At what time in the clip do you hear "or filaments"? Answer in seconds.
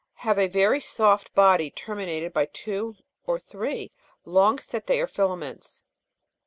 4.89-5.83